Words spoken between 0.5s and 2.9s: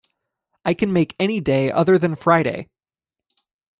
I can make any day other than Friday.